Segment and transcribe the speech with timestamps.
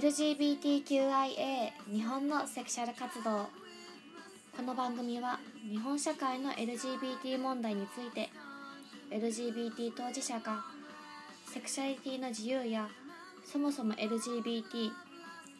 [0.00, 3.50] LGBTQIA 日本のセクシャル活動。
[4.56, 5.38] この番組は
[5.70, 8.30] 日本社会の LGBT 問題について
[9.10, 10.64] LGBT 当事者が
[11.52, 12.88] セクシャリティの自由や
[13.44, 14.90] そもそも LGBT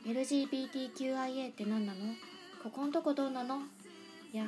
[0.07, 1.99] LGBTQIA って何なの？
[2.63, 3.59] ここんとこどうなの？
[4.33, 4.47] や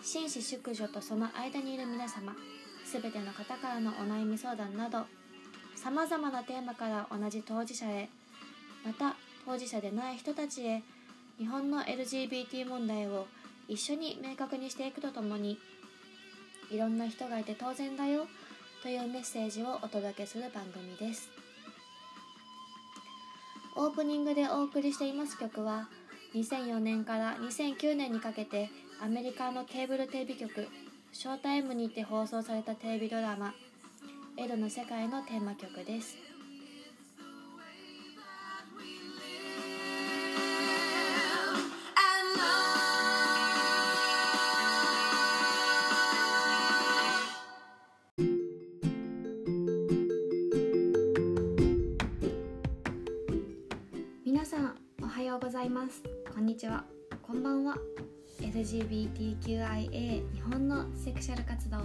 [0.00, 2.34] 紳士淑女とその間にいる皆様
[2.86, 5.04] すべての方からのお悩み相談など
[5.76, 8.08] さまざまなテーマから同じ当事者へ
[8.84, 10.82] また当事者でない人たちへ
[11.38, 13.26] 日本の LGBT 問題を
[13.68, 15.58] 一緒に明確にしていくとともに
[16.70, 18.26] いろんな人がいて当然だよ
[18.82, 21.28] というメッセージをお届けする番組です。
[23.76, 25.88] オープニングでお送りしています曲は
[26.34, 28.68] 2004年から2009年にかけて
[29.00, 30.68] アメリカのケーブルテレビ局
[31.12, 33.54] ショータイムにて放送されたテレビドラマ
[34.36, 36.29] 「エドの世界」のテーマ曲です。
[56.60, 56.84] ちは。
[57.22, 57.74] こんばんは。
[58.38, 59.90] LGBTQIA
[60.30, 61.78] 日本のセクシャル活動。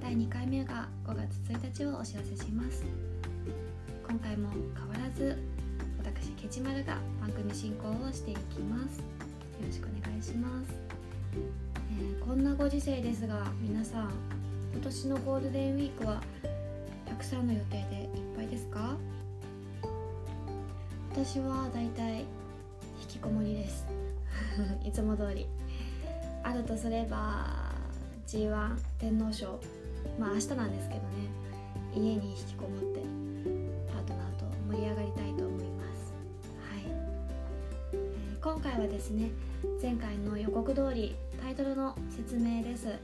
[0.00, 2.84] 第2回目が5月1日をお知らせします。
[4.08, 5.42] 今回も変わらず
[5.98, 8.98] 私ケチマルが番組進行をしていきます。
[9.00, 9.04] よ
[9.66, 10.72] ろしくお願いします、
[11.90, 14.12] えーこんなご時世ですが皆さん
[14.72, 16.22] 今年のゴールデンウィークは
[17.08, 18.96] たくさんの予定でいっぱいですか？
[21.10, 22.20] 私はだいたい
[23.00, 23.84] 引きこもりです。
[24.84, 25.46] いつも通り。
[26.44, 27.72] あるとすれば
[28.26, 29.60] G1 天皇賞。
[30.18, 31.52] まあ明日なんですけどね。
[31.94, 33.00] 家に引きこもって
[33.92, 36.12] パートナーと盛り上がりたいと思います。
[36.70, 36.82] はい、
[37.92, 39.30] えー今回はですね
[39.80, 42.98] 前回の予告通りタイトルの説明です、ね、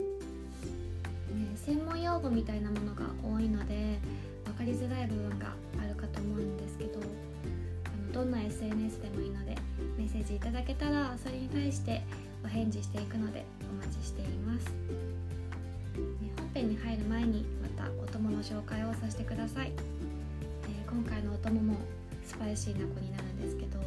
[1.54, 3.98] 専門用語みたいなものが多いので
[4.44, 9.56] 分かりづらい部分があるかと思うんですけどあのどんな SNS でもいいので
[10.08, 12.02] ッセージいただけたらそれに対して
[12.42, 14.72] お返事していくのでお待ちしています、ね
[16.38, 19.72] 本編に入る前にまたお供の紹介をさせてください、
[20.64, 21.76] えー今回のお供も
[22.24, 23.78] スパイシーな子になるんですけど、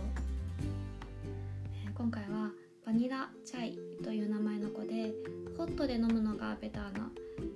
[1.86, 2.52] えー今回は
[2.86, 5.12] バニラチャイという名前の子で
[5.58, 7.09] ホットで飲むのがベターな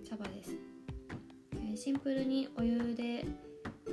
[0.09, 0.52] 茶葉です、
[1.53, 3.26] えーシンプルにお湯で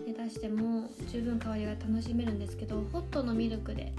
[0.06, 3.92] で出しても十分香りが楽しめるんですけどホットのミルクで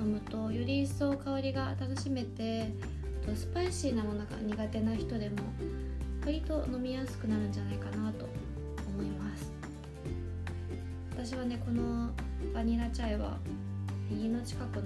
[0.00, 2.70] 飲むとより一層香りが楽しめて
[3.26, 5.36] とスパイシーなものが苦手な人でも
[6.24, 8.26] 割と飲みやすくなるんじゃないかなと
[8.88, 9.52] 思います。
[11.10, 12.10] 私はねこの
[12.54, 13.38] バニラチャイは
[14.10, 14.82] 家の近くの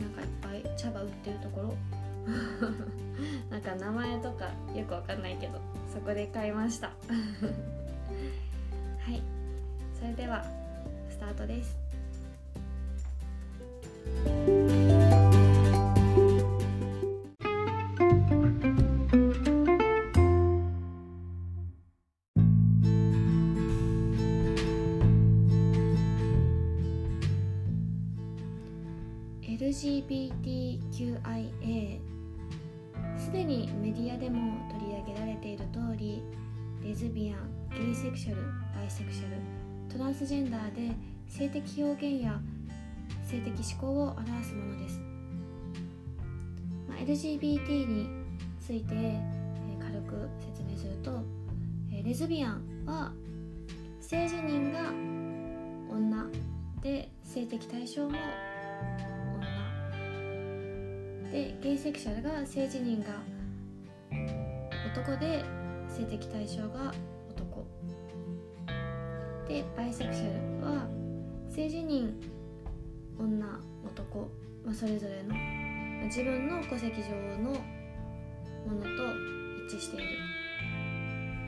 [0.00, 1.74] なんかいっぱい茶葉売ってるところ。
[3.50, 5.60] なんか名前とかよくわかんないけど
[5.92, 6.88] そこで買いました。
[8.98, 9.22] はい。
[9.98, 10.44] それでは
[11.10, 11.83] スタートです。
[29.74, 31.18] LGBTQIA
[33.18, 36.22] すでにメディアでも取り上げられている通り
[36.80, 38.42] レズビアン、ゲイセクシャル、
[38.72, 39.36] バイセクシャル、
[39.92, 40.94] トランスジェンダーで
[41.26, 42.38] 性的表現や
[43.24, 45.00] 性的指向を表すものです、
[46.88, 48.08] まあ、LGBT に
[48.64, 49.20] ついて、え
[49.80, 51.20] 軽く説明すると、
[51.92, 53.12] えレズビアンは
[54.00, 54.90] 性自認が
[55.92, 56.26] 女
[56.80, 58.16] で性的対象も
[61.34, 63.12] でゲイセクシャルが性自認が
[64.96, 65.44] 男で
[65.88, 66.94] 性的対象が
[67.28, 67.66] 男。
[69.48, 70.86] でバイセクシャルは
[71.50, 72.12] 性自認
[73.18, 73.48] 女
[73.84, 74.30] 男、
[74.64, 75.34] まあ、それぞれの
[76.04, 77.08] 自分の戸籍上
[77.42, 77.56] のも
[78.76, 78.88] のと
[79.66, 80.06] 一致している。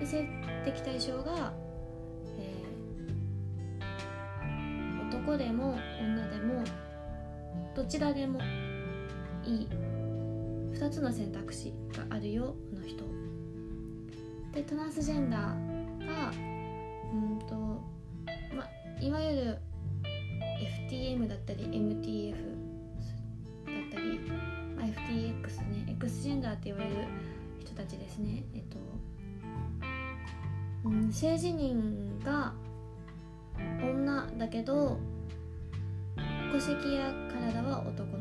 [0.01, 0.29] で性
[0.65, 1.53] 的対象が、
[2.41, 2.67] えー
[5.09, 6.65] 男でも女でも
[7.77, 8.41] どちらでも
[9.47, 9.69] いい
[10.75, 13.05] 2つの選択肢があるよの人。
[14.53, 15.41] でトランスジェンダー
[16.07, 16.31] が
[17.13, 17.55] うんと、
[18.55, 18.67] ま、
[19.01, 19.59] いわゆる
[20.89, 22.39] FTM だったり MTF だ
[23.73, 24.19] ったり、
[24.77, 26.97] ま FTX ね X ジェンダーって言われる
[27.61, 28.43] 人たちですね。
[28.55, 28.79] えっと、
[30.85, 32.53] うん、性自認が
[33.83, 34.99] 女だけど
[36.53, 38.16] 戸籍や体は男、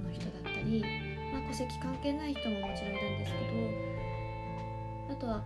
[1.55, 3.37] まあ、戸籍関係ない人ももちろんいるんですけ
[5.07, 5.45] どあとは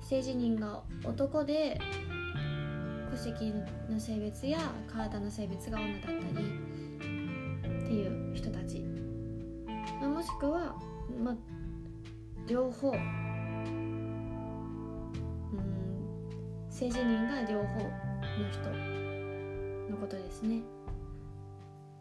[0.00, 1.80] 性自認が男で
[3.10, 3.52] 戸籍
[3.90, 6.20] の性別や体の性別が女だったりっ
[7.86, 8.80] ていう人たち、
[10.00, 10.76] まあ、もしくは、
[11.22, 11.36] まあ、
[12.46, 13.00] 両方うん。
[16.70, 17.90] 性自認が両方の
[18.52, 18.60] 人
[19.90, 20.60] のことですね、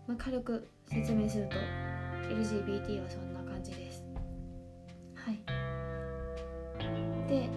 [0.08, 1.93] まあ、軽く説明すると。
[2.30, 4.04] LGBT はそんな感じです。
[5.16, 5.40] はい。
[7.28, 7.50] で、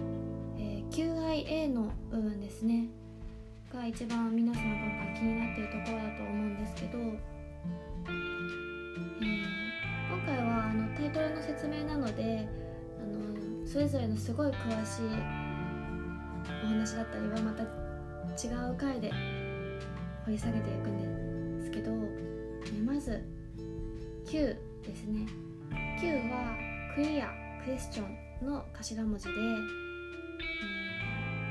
[0.57, 2.87] えー QIA の部分ですね。
[3.73, 4.79] が一番皆さん今
[5.13, 9.57] 回気になっているところだと思うんですけど、えー
[10.09, 12.47] 今回はあのタイトルの説明なので
[12.99, 15.03] あのそれぞれのすごい詳しい
[16.63, 17.67] お話だったりはまた違
[18.71, 19.11] う回で
[20.25, 23.21] 掘り下げていくんですけど、えーまず
[24.27, 24.39] Q
[24.85, 25.25] ですね。
[26.01, 26.53] Q は
[26.93, 27.29] クリア
[27.63, 29.87] クエスチョンの頭文字で、えー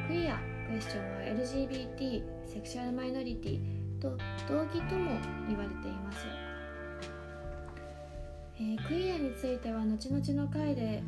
[0.06, 0.38] クリア
[0.68, 3.60] クエスチョンは LGBT セクシュアルマイノリティ
[3.98, 5.10] と同義とも
[5.48, 6.18] 言われています、
[8.58, 11.02] えークリアについては後々の回でね、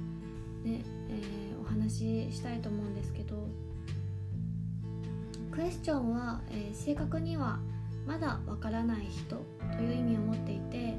[0.65, 1.99] えーお話
[2.31, 3.47] ししたいと思うんですけど
[5.53, 7.61] クエスチョンは、えー正確には
[8.06, 9.37] まだわからない人
[9.76, 10.97] という意味を持っていて、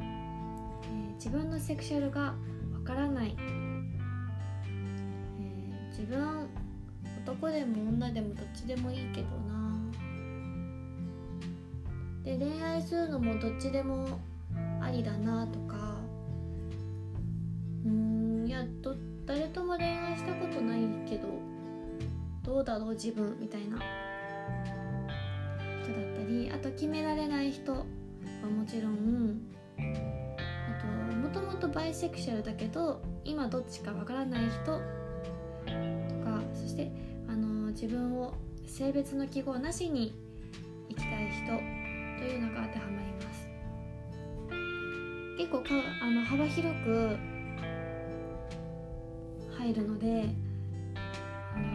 [1.20, 2.36] 自分のセクシュアルがわ
[2.86, 3.70] からない、えー
[5.92, 6.48] 自分
[7.26, 9.78] 男でも女でもどっちでもいいけどな。
[12.24, 14.08] で恋愛するのもどっちでも
[14.82, 15.98] ありだなとか。
[17.86, 18.96] うんいやど
[19.26, 21.28] 誰とも恋愛したことないけど
[22.44, 23.78] どうだろう自分みたいな。
[25.84, 29.42] 人だったりあと決められない人はもちろん
[31.30, 34.82] もともとバイセクシャルだけど今どっちかわからない人とか
[36.56, 36.92] そして
[37.28, 38.34] あの自分を
[38.66, 40.16] 性別の記号なしに
[40.90, 41.46] 生きたい人
[42.18, 43.48] というのが当てはまります。
[45.38, 45.66] 結構か
[46.02, 47.16] あの幅広く
[49.56, 50.36] 入るので、
[51.56, 51.68] あの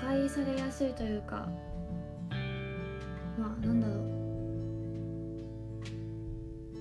[0.00, 1.48] 誤解されやすいというか
[3.36, 4.16] まあなんだろう。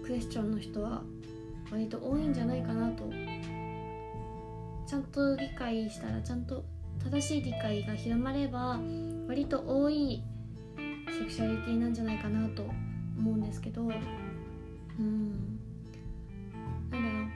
[0.06, 1.02] クエスチョンの人は
[1.72, 3.04] 割と多いんじゃないかなと。
[4.88, 6.64] ちゃんと理解したらちゃんと
[7.04, 8.80] 正しい理解が広まれば
[9.28, 10.24] 割と多い
[11.08, 12.64] セクシュアリティなんじゃないかなと
[13.18, 13.82] 思うんですけど。
[13.82, 13.86] う
[15.02, 15.60] ん。
[16.92, 17.30] なんだろう。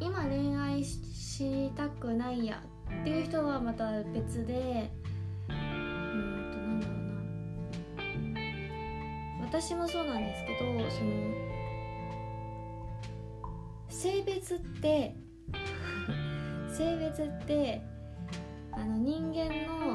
[0.00, 2.62] 今恋愛ししたくないや
[3.02, 4.90] っていう人はまた別で
[5.48, 6.98] うんとなんだろう
[9.40, 9.46] な。
[9.46, 10.60] 私もそうなんですけど
[10.90, 11.45] その
[13.96, 15.16] 性別って
[16.68, 17.80] 性別って
[18.72, 19.94] あの人間の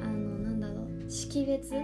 [0.00, 1.72] あのなんだろう識別？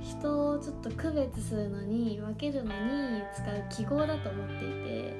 [0.00, 5.12] 人をちょっと区別するのに分けるのに使う記号だと思っていて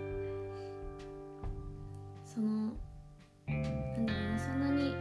[2.24, 2.72] その
[3.48, 4.94] なんだろうなそんなに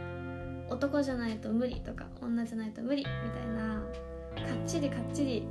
[0.68, 3.80] 男じゃないと無理とか女じゃないと無理みたいな
[4.34, 5.46] かっちりかっちり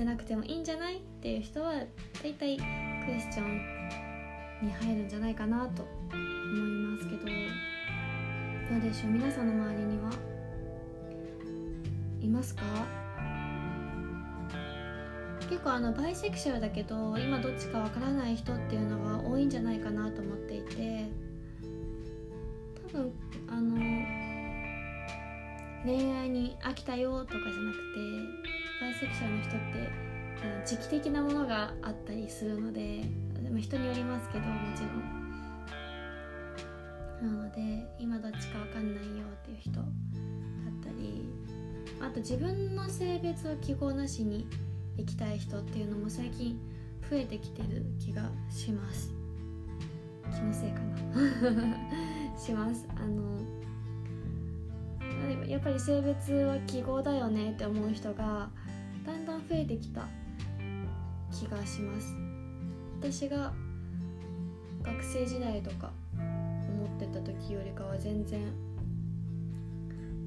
[0.00, 0.96] してなくてもいいんじゃない？
[0.96, 1.74] っていう人は
[2.22, 3.60] 大体クエスチョン
[4.62, 6.16] に入るんじゃないかなと思い
[6.96, 7.28] ますけどど
[8.78, 9.10] うでしょう？
[9.10, 10.10] 皆さんの周りには。
[12.22, 12.62] いますか？
[15.50, 21.10] 結構あのバイセクシャルだけど今どっちかわからない人っていうのが多いんじゃないかなと思っていて
[22.90, 23.12] 多分
[25.84, 28.00] 恋愛に飽きたよとかじゃなくて
[28.80, 30.10] バイセクシャルの人って
[30.66, 33.04] 時期的なものがあったりするので
[33.50, 35.20] ま人によりますけどもちろん。
[37.20, 39.84] なので今どっちかわかんないよっていう人だっ
[40.82, 41.28] たり
[42.00, 44.46] あと自分の性別を記号なしに
[44.96, 46.58] 生きたい人っていうのも最近
[47.10, 49.12] 増えてきてる気がします。
[50.32, 52.38] 気のせいかな。
[52.38, 52.86] します。
[52.96, 53.38] あの
[55.50, 58.48] やっぱり性別は記号だよねって思う人が
[59.04, 60.06] だんだん増えてきた
[61.32, 62.14] 気がします。
[63.00, 63.52] 私が
[64.84, 68.40] 学生時代とか思ってた時よりかは全然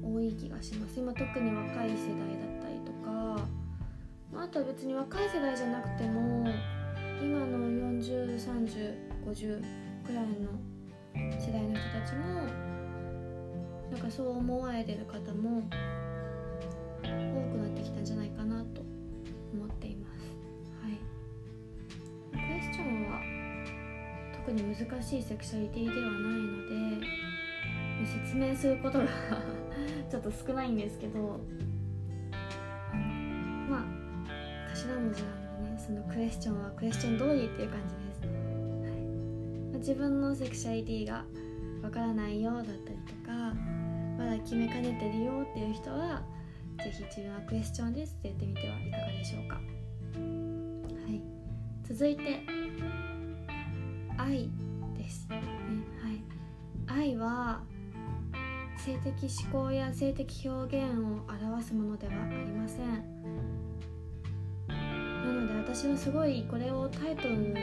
[0.02, 1.00] 多い気がします。
[1.00, 3.38] 今特に若い世代だったりとか
[4.34, 6.46] ああとは別に若い世代じゃなくても
[7.22, 7.58] 今の
[8.02, 9.64] 403050
[10.04, 10.50] くらいの
[11.40, 12.73] 世代の人たちも
[13.90, 15.62] なんかそう思われてる方も
[17.02, 18.82] 多くなってきたんじゃないかなと
[19.52, 20.36] 思っています。
[20.82, 20.98] はい。
[22.32, 23.20] クエスチョンは
[24.32, 27.06] 特に難しいセクシャリティではないので
[28.06, 29.06] 説明することが
[30.10, 31.40] ちょっと少ないんですけど
[33.70, 33.84] まあ
[34.74, 38.04] 頭文字なんでねそのクエスチョンはクエスチョン通りっていう感じです。
[39.78, 41.24] 自分のセクシャリティが
[41.82, 42.76] わからないよだったり
[43.06, 43.54] とか
[44.24, 46.22] まだ決めかねてるよっていう人は
[46.82, 49.56] 是非自分はクエスチョンですって言ってみてはいかがでしょうか。
[49.56, 49.60] は
[51.10, 51.20] い。
[51.82, 52.40] 続いて
[54.16, 54.50] 愛
[54.96, 55.42] です、ね、
[56.86, 57.10] はい。
[57.10, 57.60] 愛は
[58.78, 63.04] 性的思考や性的表現を表すものではありません。
[64.68, 64.74] な
[65.32, 67.54] ので私はすごいこれをタイトルに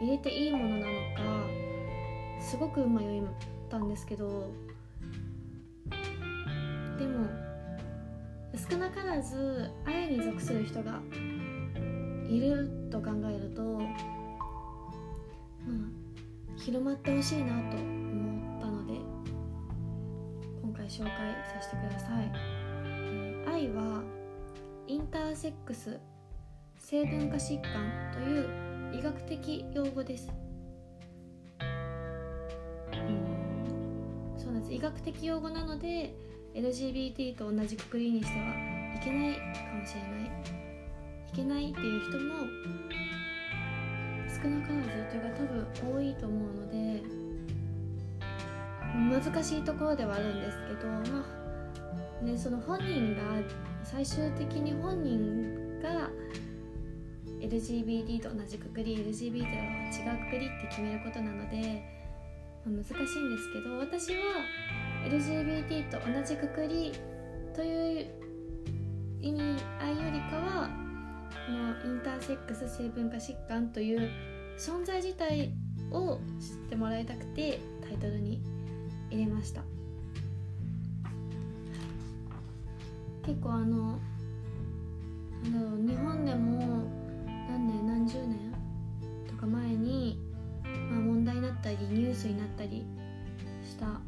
[0.00, 1.48] 入れていいものなのか
[2.40, 3.22] すごく迷っ
[3.68, 4.52] たんですけど
[8.54, 11.00] 少なからず愛に属する人が
[12.28, 13.86] いると考えるとま
[15.68, 15.78] あ
[16.56, 18.94] 広まってほしいなと思ったので
[20.62, 22.30] 今回紹介させてください、
[23.48, 24.02] 愛は
[24.86, 25.98] インターセックス
[26.78, 27.72] 性分化疾患
[28.12, 30.30] という医学的用語です。
[34.36, 34.72] そうなんです。
[34.72, 36.14] 医学的用語なので
[36.54, 38.46] LGBT と同じくくりにしては
[38.94, 40.62] いけないかもしれない。
[41.32, 42.34] いけないっていう人も
[44.28, 47.02] 少なからずというか多分多いと思うので
[48.92, 51.24] 難しいところではあるんですけど、ま
[52.20, 53.22] あね、その本人が
[53.82, 56.10] 最終的に本人が
[57.40, 61.82] LGBT と同じくくり LGBT とは違うくくりって決めることなので、
[62.66, 64.18] ま、難しいんですけど私は
[65.04, 66.92] LGBT と同じくくり
[67.54, 68.06] という
[69.20, 69.40] 意味
[69.80, 70.70] 合いよりかは
[71.46, 74.10] このインターセックス性分化疾患という
[74.58, 75.52] 存在自体
[75.90, 78.40] を知ってもらいたくてタイトルに
[79.10, 79.62] 入れました。
[83.24, 83.98] 結構あの
[85.44, 86.84] なんだろう日本でも
[87.48, 88.52] 何年何十年
[89.28, 90.18] とか前に、
[90.90, 92.84] まあ、問題になったりニュースになったり
[93.64, 94.00] した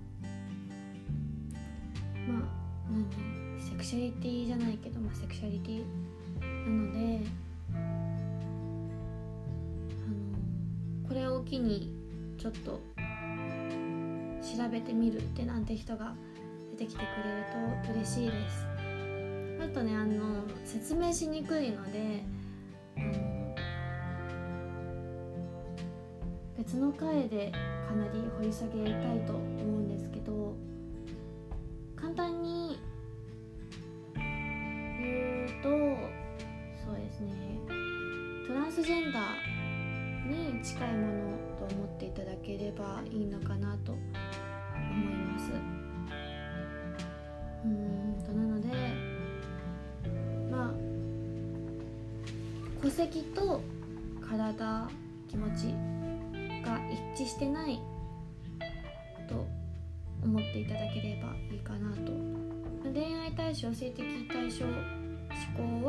[3.95, 5.85] シャリティじゃないけど、まあ、セクシャリティ
[6.41, 7.25] なので
[7.73, 7.79] あ
[10.09, 11.93] のこれを機に
[12.37, 12.81] ちょっと
[14.43, 16.13] 調べてみるってなんて人が
[16.73, 17.45] 出てきてくれる
[17.87, 18.67] と嬉しいです。
[19.63, 22.25] あとねあの説明しにくいので
[22.97, 23.55] あの
[26.59, 27.53] 別の回で
[27.87, 29.84] かなり掘り下げたいと思うんです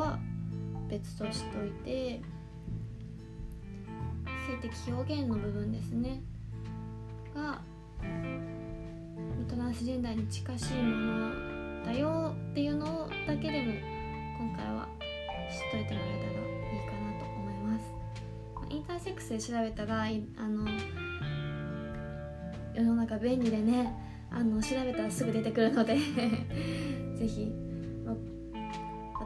[0.05, 0.19] は
[0.87, 2.21] 別としておいて
[4.47, 6.21] 性的表現の部分ですね。
[7.33, 7.61] が
[9.49, 13.73] トランスジェンダーに近しいものだよっていうのだけでも
[14.37, 14.87] 今回は
[15.51, 17.83] 知っといてもらえたらいいかなと思います。
[18.69, 20.07] インターセックスで調べたらあ
[20.47, 20.67] の
[22.73, 23.93] 世の中便利でね
[24.29, 27.51] あの調べたらすぐ出てくるのでぜひ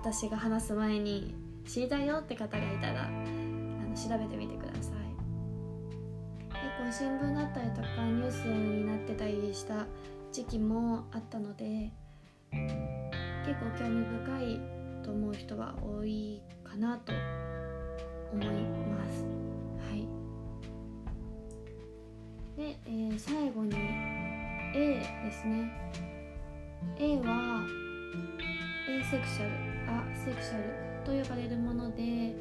[0.02, 1.36] 私が話す前に
[1.68, 4.96] 知りたいよって方がいたらあの調べてみてください。
[6.50, 9.86] 結構新聞だったりとかニュースになってたりした
[10.32, 11.92] 時期もあったので
[12.52, 14.62] 結構興味深い
[15.04, 17.12] と思う人は多いかなと
[18.32, 19.26] 思います。
[19.90, 20.08] はい、
[22.58, 23.76] で、えー、最後に
[24.74, 25.92] A ですね。
[26.98, 27.66] A は
[29.04, 29.52] セクシャル
[29.92, 30.64] アセクシャル
[31.06, 32.36] と呼ばれるもので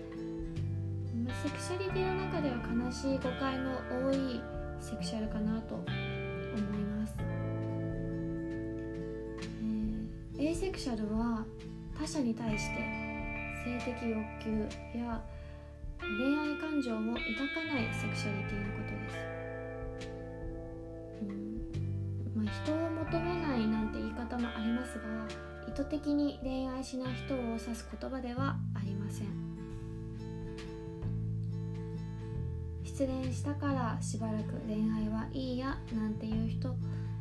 [1.43, 4.43] セクシャリティの中では悲しい誤解の多い
[4.81, 7.15] セクシャルかなと思います、
[10.37, 11.45] えー、エイセクシャルは
[11.99, 13.09] 他者に対して
[13.65, 14.51] 性的欲求
[14.99, 15.23] や
[16.01, 19.17] 恋愛感情を抱かないセクシャリティのことです、
[21.23, 25.05] うんまあ、人を求めないなんて言い方もありますが
[25.69, 29.27] 意図的に恋愛しない人を指す言葉ではありません。
[32.83, 36.75] 失恋したからしばらく恋愛はいいやなんていう人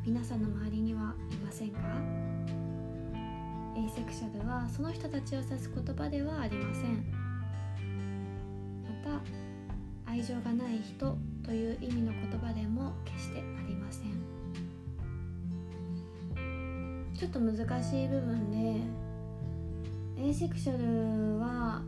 [0.05, 1.79] 皆さんの周りにはいませんか？
[3.75, 7.05] エイセクシャルはその人たちを指す言葉ではありません。
[8.81, 9.11] ま
[10.05, 11.96] た愛情がない人という意味
[17.17, 21.81] ちょっと難しい部分でエイセクシャルは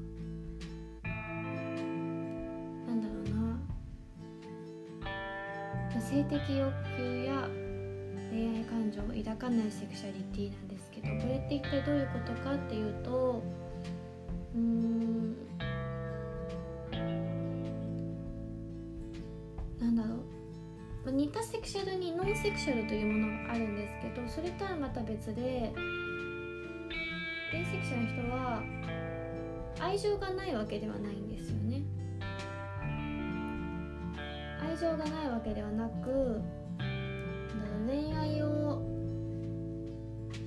[2.87, 3.59] なんだろうな。
[6.01, 7.47] 性的欲求や
[8.31, 13.43] 恋愛感情を抱かないセクシャリティなんですけどこれって一体どういうことかっていうと
[14.55, 14.98] うん
[22.41, 25.73] セクシャルというものがあるんですけどそれとはまた別でエ
[27.61, 28.63] イセクシャルの人は
[29.81, 31.83] 愛情がないわけではないんですよね。
[34.61, 36.41] 愛情がないわけではなく
[37.87, 38.81] 恋愛を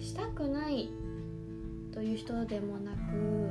[0.01, 0.91] したくない
[1.93, 3.51] という人でもなく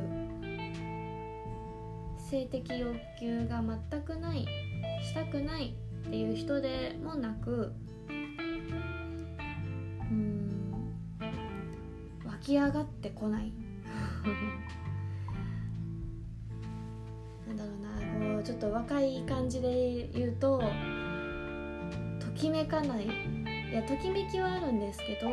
[2.17, 4.47] 性的欲求が全くない
[5.03, 5.75] したくない
[6.07, 7.73] っていう人でもなく
[12.41, 13.53] き上がってこない。
[17.47, 17.89] なんだろうな
[18.35, 20.61] こうちょっと若い感じで言うと
[22.19, 23.05] ときめかない。
[23.05, 23.09] い
[23.73, 25.31] やときめきはあるんですけどう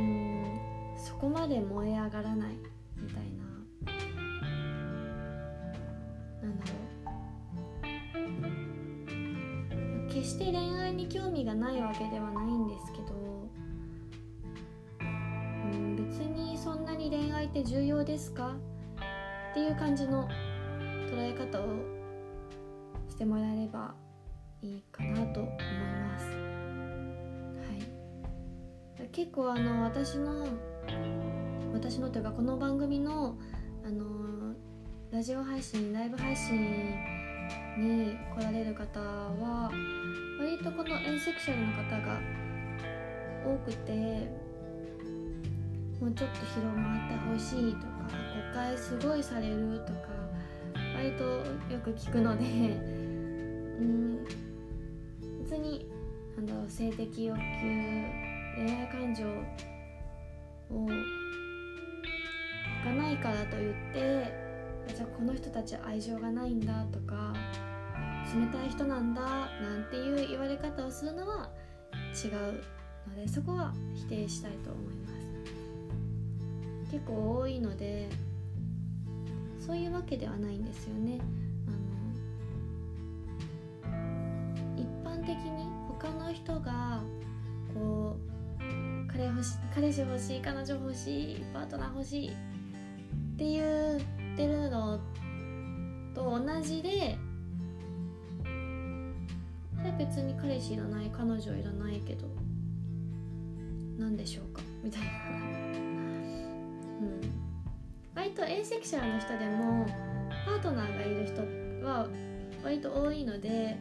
[0.00, 0.44] ん
[0.96, 2.52] そこまで燃え上がらない
[2.96, 3.44] みたいな。
[6.42, 6.72] なんだろ
[10.06, 10.08] う。
[10.08, 12.43] 決して恋愛に興味がないわけではない
[17.54, 18.56] って重要ですか？
[19.52, 20.28] っていう感じの
[21.08, 21.66] 捉え方を
[23.08, 23.94] してもらえれば
[24.60, 26.26] いいかなと思います。
[28.98, 30.48] はい、結構あの私の
[31.72, 33.38] 私のというかこの番組の
[33.86, 34.56] あの
[35.12, 36.60] ラジオ配信ライブ配信
[37.78, 39.70] に来られる方は
[40.40, 42.18] 割とこのエンセクシャルの方が
[43.46, 44.43] 多くて
[46.04, 47.86] もうちょっと広まってほしいとか
[48.52, 50.00] 誤解すごいされるとか
[50.94, 52.44] 割とよく聞くので
[53.80, 54.24] うん
[55.40, 55.88] 別に
[56.36, 57.42] なんだろう性的欲求
[58.54, 59.26] 恋愛感情
[60.76, 60.86] を
[62.84, 64.30] がないからといって
[64.94, 67.32] じゃあこの人たち愛情がないんだとか
[68.38, 71.48] 冷たい人なんだなんていう言われ方をするのは
[72.12, 72.62] 違う
[73.08, 75.13] のでそこは否定したいと思います。
[76.94, 78.08] 結構多いので
[79.58, 81.18] そういうわけではないんですよね。
[81.66, 81.70] あ
[83.90, 83.96] の
[84.76, 87.02] 一般的に他の人が
[87.74, 88.22] こう
[89.12, 92.32] 彼欲し彼氏欲しい彼女欲しいパートナー欲しいっ
[93.36, 94.00] て言っ
[94.36, 95.00] てるの
[96.14, 97.18] と同じで
[99.98, 102.28] 別に彼氏いらない彼女いらないけど
[103.98, 104.62] 何でしょうか？
[104.84, 105.08] みたいな。
[108.34, 109.86] とエイセクシャルの人でも
[110.44, 111.40] パートナーがいる人
[111.86, 112.08] は
[112.64, 113.76] 割と多いので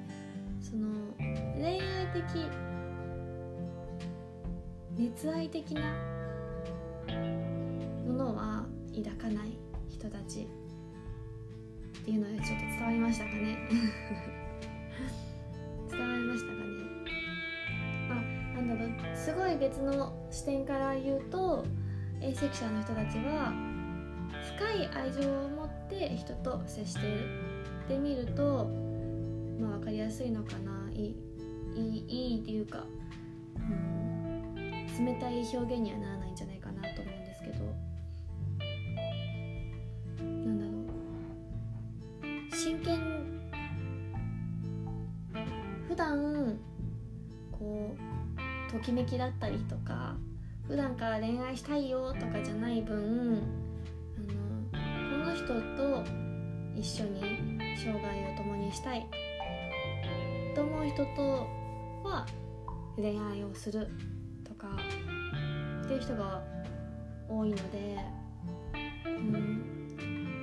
[0.62, 0.88] その
[1.56, 2.24] 恋愛的
[4.96, 5.82] 熱愛的な
[8.06, 9.58] ものは抱かない
[9.90, 10.46] 人たちっ
[12.06, 13.58] ていうのでちょっと伝わりましたかね。
[15.90, 16.60] 伝わりましたかね。
[18.12, 18.14] あ
[18.56, 18.90] なんだろう。
[19.16, 21.66] すごい別の視点から言うと
[22.22, 23.73] エイセクシャルの人たちは
[24.58, 27.54] 深い愛情を持って人と接してる。
[27.86, 28.70] ってみると
[29.60, 30.90] まあ分かりやすいのかな。
[30.94, 31.16] い
[31.76, 32.86] いいいいっていうか、
[33.56, 37.66] うん、冷たい表現にはならないんじゃないかなと思うんですけど。
[40.24, 40.72] なんだろ
[42.52, 42.56] う。
[42.56, 43.42] 真剣。
[45.88, 46.58] 普段
[47.52, 50.16] こうときめきだったりとか
[50.68, 53.63] 普段から恋愛したいよとかじゃない分
[55.44, 56.04] 人と
[56.76, 57.22] 一緒に
[57.78, 59.06] 生涯を共にしたい。
[60.56, 61.48] と思う人と
[62.04, 62.26] は
[62.96, 63.90] 恋愛をする
[64.44, 64.68] とか
[65.84, 66.44] っていう人が
[67.28, 67.98] 多いので、
[69.06, 69.74] うん。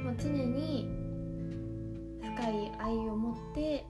[0.04, 0.88] まあ、常に
[2.20, 3.84] 深い愛を持って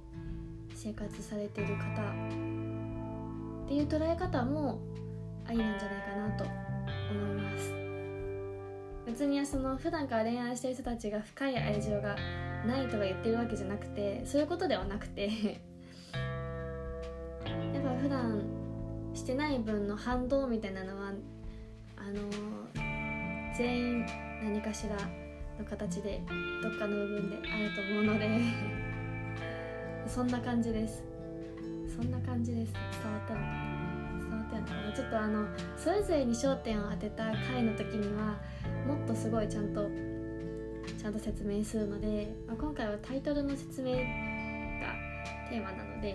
[0.75, 4.81] 生活されてる方っていう捉え方も
[5.47, 6.45] ありなんじゃないかなと
[9.51, 12.15] その普段から恋愛してる人たちが深い愛情が
[12.65, 15.27] ないとか言ってるわけじゃなくてそういうことではなくて
[16.15, 18.41] やっぱ普段
[19.13, 21.09] してない分の反動みたいなのは
[21.97, 22.21] あの
[23.59, 24.07] 全員
[24.41, 24.95] 何かしら
[25.59, 26.23] の形で
[26.63, 28.29] どっかの部分であると思うので
[30.07, 31.03] そんな感じです。
[31.89, 32.73] そんな感じです。
[32.73, 33.53] 伝わったのかな。
[34.19, 34.93] 伝わったのかな。
[34.93, 38.39] ちょっとあのそれぞれに焦点を当てた回の時には
[38.87, 39.89] もっとすごいちゃんと
[40.99, 43.99] ちゃんと説明するので、まあ、今回はタイトルの説明が
[45.49, 46.15] テーマなので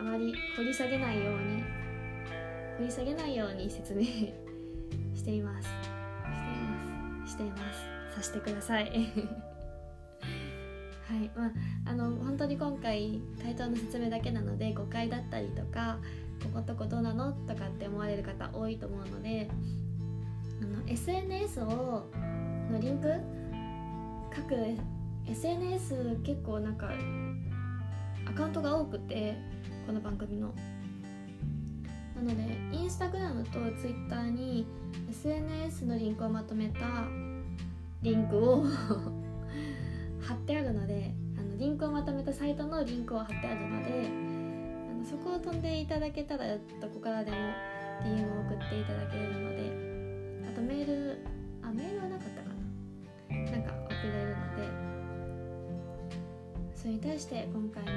[0.00, 1.62] あのあまり掘り下げないように
[2.78, 4.02] 掘り下げないように説明
[5.14, 5.68] しています。
[5.68, 5.82] してい
[6.62, 7.30] ます。
[7.30, 7.80] しています。
[8.16, 8.90] させてください。
[11.06, 11.30] はい。
[11.36, 11.52] まあ
[11.86, 15.98] あの本当に今回タイトルの説明だけなので誤解だったりとか
[16.42, 19.50] こことこどうなのとかって思われる方多いと思うので
[20.62, 22.06] あの SNS を
[22.70, 23.08] のリンク？
[24.32, 24.54] 各
[25.28, 26.88] SNS 結構なんか
[28.26, 29.36] アカウントが多くて
[29.86, 30.54] この番組の。
[32.14, 34.64] なのでインスタグラムとツイッターに
[35.10, 37.08] SNS のリンクをまとめた
[38.02, 38.62] リンクを
[40.22, 44.08] 貼ってあるのであのリンクをまとめたサイトのリンクを貼ってあるので
[44.92, 46.44] あのそこを飛んでいただけたら
[46.80, 47.36] どこからでも
[48.04, 49.91] DM を送っていただけるので。
[50.48, 51.18] あとメール
[51.62, 53.50] あメールはなかったかな。
[53.50, 54.92] なんか送れるので。
[56.74, 57.90] それに対して今回の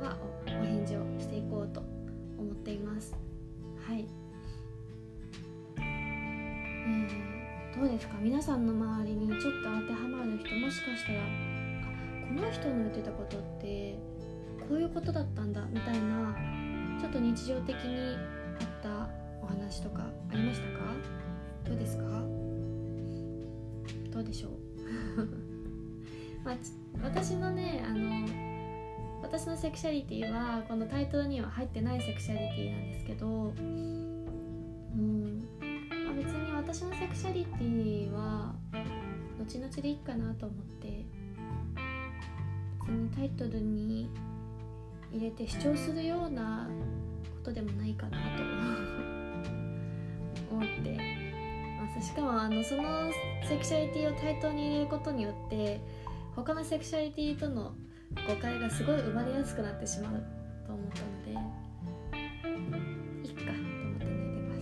[0.00, 1.80] 回はお返事をしていこうと
[2.36, 3.14] 思っています。
[3.86, 4.04] はい。
[5.78, 8.14] えー、どうですか？
[8.20, 11.24] 皆さんの周りにちょっと当てはまる人もしかしたらあ
[12.26, 13.96] この人の言ってたことって
[14.68, 16.36] こういうことだったんだみたいな
[17.00, 18.16] ちょっと日常的に
[18.60, 19.08] あった
[19.40, 20.80] お話とかありましたか？
[21.70, 22.04] どうですか？
[24.10, 24.52] どうでしょう？
[26.44, 26.56] まあ、
[27.04, 28.26] 私のねあの
[29.22, 35.44] 私のセクシャリティはこのタイトルには入ってないセクシャリティなんですけどうん
[36.06, 38.52] まあ、別に私のセクシャリティは
[39.38, 41.04] 後々でいいかなと思って
[42.80, 44.08] 別にタイトルに
[45.12, 46.68] 入れて主張するような
[47.36, 48.42] ことでもないかなと
[50.50, 51.19] 思って。
[51.96, 52.08] ます。
[52.08, 53.10] しかもあのその
[53.48, 55.80] セクシャリティをタイトルに入れることによって
[56.34, 57.74] 他のセクシャリティとの
[58.28, 60.22] 誤解がすごい生まれやすくなってしまう
[60.66, 61.30] と思ったので
[63.28, 64.60] いっかと思って抜いてます。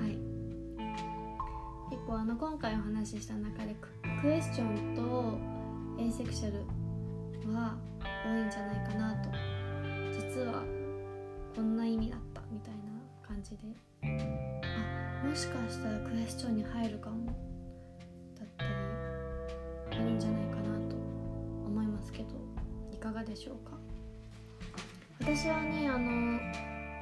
[0.00, 0.18] はい。
[1.90, 3.74] 結構あの今回お話しした中で
[4.20, 5.38] クエスチョンと
[6.02, 6.58] エイセクシャル
[7.52, 9.30] は多いんじゃないかなと。
[10.12, 10.62] 実は
[11.54, 12.80] こんな意味だったみたいな
[13.26, 14.43] 感じで。
[15.28, 17.26] もしかしたらクエスチョンに入るかも。
[17.26, 18.64] だった
[19.96, 20.96] りいるんじゃないかなと
[21.66, 22.28] 思いますけど。
[22.92, 23.72] いかがでしょうか？
[25.20, 26.38] 私はねあの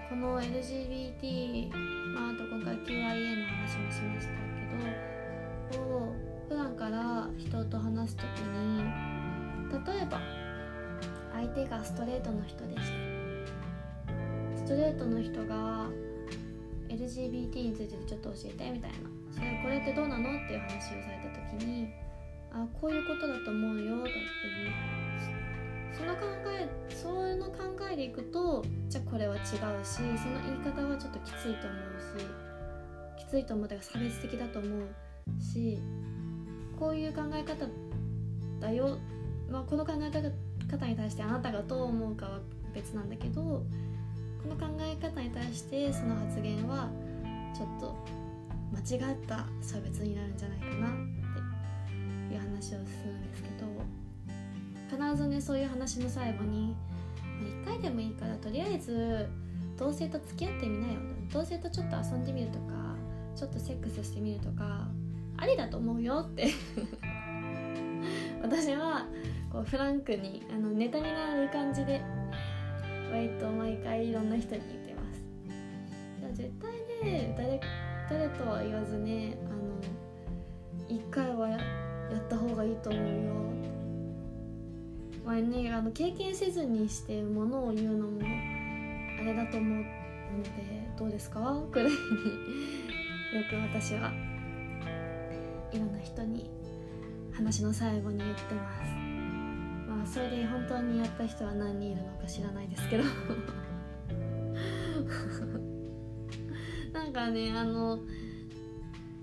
[0.09, 1.71] この LGBT、
[2.15, 4.33] まあ、あと今回 QIA の話もしました
[5.71, 6.13] けどを
[6.49, 8.85] 普段から人と話す時に
[9.73, 10.21] 例えば
[11.35, 12.85] 相手がストレートの人でした。
[14.57, 15.89] ストレートの人が
[16.97, 19.11] LGBT についてちょっと教えてみたいな。
[19.33, 21.89] それこれってどうなのっていう話をされた時に
[22.53, 24.23] あこういうことだと思うよだっていう。
[25.93, 31.77] その考えその考えでいくとじゃあこれは違うしその言い方はちょっときついと思
[33.17, 35.83] うしきついと思うだから差別的だと思うし
[36.79, 37.67] こういう考え方
[38.61, 38.99] だよ、
[39.51, 40.11] まあ、この考え
[40.67, 42.41] 方に対してあなたがどう思うかは
[42.75, 43.65] 別なんだけど
[44.43, 46.91] この考え方に対してその発言は
[47.55, 47.97] ちょっと
[48.73, 50.91] 間違った差別になるんじゃないかなっ
[52.29, 56.75] ていう話をするんですけど必ずねそういう話の最後に
[57.65, 59.29] 1回でもいいからとりあえず
[59.79, 61.01] 同性と付き合ってみなよ。
[61.33, 62.95] 同性とちょっと遊んでみるとか
[63.35, 64.87] ちょっとセックスしてみるとか
[65.39, 66.51] ありだと思うよって。
[68.43, 69.07] 私は
[69.51, 72.03] こうフランクにあのネタになる感じで
[73.13, 75.23] 割と毎回いろんな人に言ってます。
[76.37, 76.73] 絶対
[77.11, 77.61] ね誰
[78.09, 81.61] 誰とは言わずねあの一回はやっ
[82.29, 83.33] た方がいいと思うよ。
[85.25, 90.51] まあねあの経験せずにしてものを言うのもあれだと思うので
[90.99, 91.63] どうですか？
[91.71, 91.95] くらいに。
[91.95, 91.99] よ
[93.49, 94.13] く私は
[95.73, 96.51] いろんな人に
[97.33, 99.02] 話の最後に言ってます。
[100.03, 103.05] あそれで本当にやった人は何人いるのか知らないですけど。
[106.93, 108.01] なんかねあの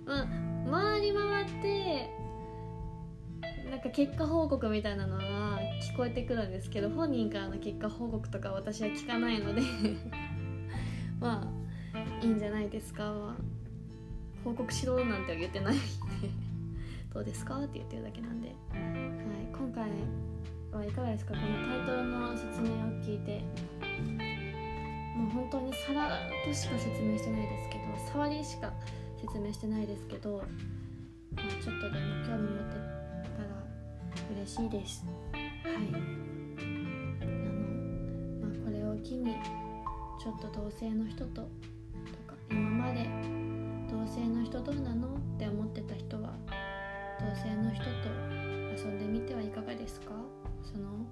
[0.06, 0.28] ま
[0.72, 2.10] 回り回って
[3.70, 5.60] なんか結果報告みたいなのは
[5.94, 9.62] 聞こえてくるんですけど本人からの結果報告とか私は聞かないので。
[11.22, 11.60] まあ
[12.24, 13.36] いいんじゃないですか、
[14.44, 15.84] 報告しろなんては言ってないんで。
[17.14, 17.58] どうですか？
[17.60, 18.58] って言ってるだけなんで、はい、
[19.52, 19.90] 今回
[20.72, 21.34] はいかがですか？
[21.34, 23.42] このタイトルの説明を聞いて。
[25.18, 26.10] もう本当にさらっ
[26.46, 28.72] としか説明してないですけど触りしか
[29.20, 30.38] 説明してないですけど、
[31.36, 32.80] まあ、ちょっとでも興味持ってた
[33.44, 33.60] ら
[34.38, 35.04] 嬉しいです。
[35.34, 35.44] はい。
[35.74, 35.98] あ
[37.36, 37.50] の
[38.40, 39.36] まあこれを機に
[40.24, 41.50] ちょっと同性の人とと
[42.26, 43.06] か今まで
[43.92, 45.16] 同性の人どうなの？
[45.16, 46.34] って思ってた人は
[47.20, 47.90] 同性の人と
[48.78, 50.12] 遊んでみてはいかがですか？
[50.64, 51.06] その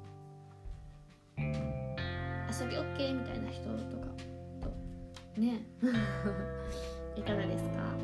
[1.38, 4.08] 遊び OK みたいな人とか
[5.36, 5.62] とね。
[7.16, 7.96] いかがですか？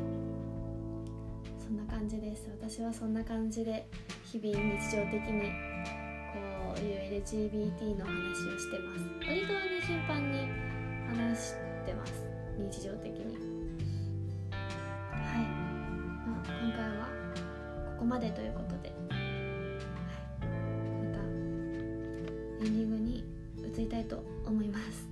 [1.58, 2.48] そんな感じです。
[2.50, 3.88] 私はそんな感じで
[4.24, 5.52] 日々日常的に
[6.32, 9.04] こういう LGBT の話をしてます。
[9.26, 10.48] 割とね頻繁に
[11.08, 11.54] 話し
[11.86, 12.28] てます。
[12.58, 13.36] 日常的に。
[15.10, 15.42] はい、
[16.26, 17.08] まあ、今回は
[17.94, 18.92] ここまでということで、
[22.64, 23.22] エンディングに
[23.58, 25.06] 移りたいと思います。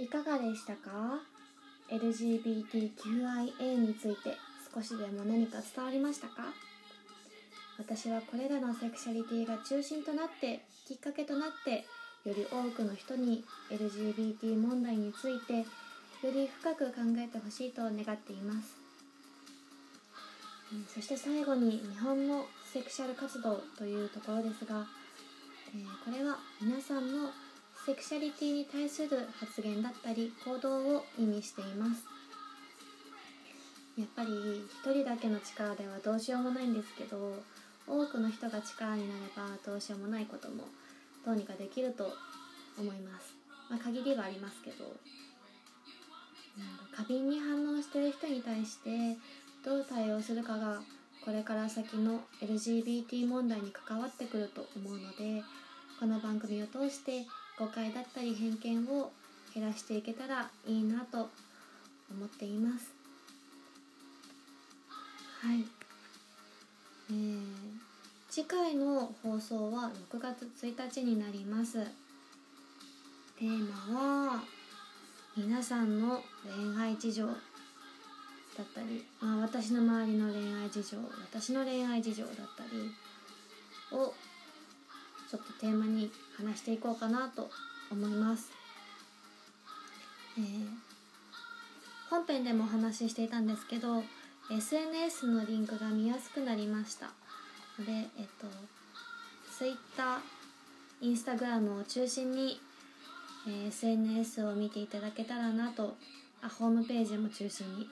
[0.00, 1.18] いかがでしたか
[1.90, 4.47] ？LGBTQIA について。
[4.78, 6.54] 少しでも何か伝わりましたか？
[7.80, 11.84] 私はこれらのセクシャリティが中心となってきっかけとなって
[12.24, 15.64] より多くの人に LGBT 問題についてよ
[16.32, 18.76] り深く考えてほしいと願っています。
[20.94, 24.86] そして最後に日本のセクシャル活動というところですが、
[25.74, 27.30] えこれは皆さんの
[27.84, 32.17] セクシャリティに対する発言だったり行動を意味しています。
[33.98, 34.30] やっぱり
[34.64, 37.34] 一人だけの力ではどうしようもないんですけど
[37.86, 40.64] 多くの人が力になればどうしようもないことも
[41.26, 42.12] どうにかできると
[42.78, 43.34] 思います。
[43.68, 44.96] まあ限りはありますけど。
[46.98, 49.16] 過敏に反応してる人に対して
[49.64, 50.80] どう対応するかが
[51.24, 55.44] これから先の LGBT 問題に関わってくると思うので
[56.00, 57.24] この番組を通して
[57.56, 59.12] 誤解だったり偏見を
[59.54, 61.28] 減らしていけたらいいなと
[62.10, 62.97] 思っています。
[65.40, 65.64] はい
[67.10, 67.40] えー、
[68.28, 71.78] 次回の放送は6月1日になります
[73.38, 74.00] テーマ
[74.34, 74.42] は
[75.36, 77.36] 皆さんの恋愛事情だっ
[78.74, 84.12] たり、まあ、私の周りの恋愛事情私の恋愛事情だったりを
[85.30, 87.48] ちょっとテーマに話していこうかなと
[87.92, 88.50] 思います。
[90.36, 90.66] えー、
[92.10, 94.02] 本編でもお話ししていたんですけど
[94.50, 97.10] SNS のリンクが見やすくなりました。
[97.78, 98.46] ので、えっと、
[99.56, 100.20] Twitter、
[101.02, 102.60] Instagram を中心に、
[103.46, 105.96] えー、SNS を見ていただけたらなと
[106.42, 107.88] あホームページも中心に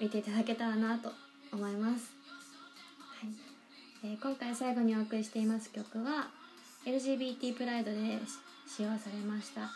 [0.00, 1.12] 見ていただけたらなと
[1.52, 2.12] 思います、
[3.20, 4.12] はい。
[4.12, 6.28] えー、今回最後にお送りしています曲は
[6.86, 8.18] LGBT プライドで
[8.66, 9.70] 使用されました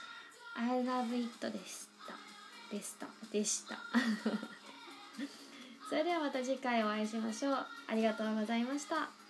[0.56, 2.74] I love it でした。
[2.74, 3.06] でした。
[3.32, 3.78] でした。
[5.94, 7.56] それではまた次回お会いしましょう。
[7.86, 9.23] ありがとうございました。